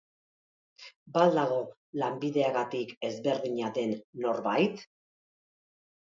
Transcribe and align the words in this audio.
Ba 1.17 1.25
al 1.25 1.33
dago 1.39 1.57
lanbideagatik 2.03 2.93
ezberdina 3.09 3.69
den 3.75 3.93
norbait? 4.25 4.81